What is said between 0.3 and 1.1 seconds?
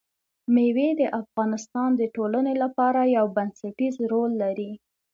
مېوې د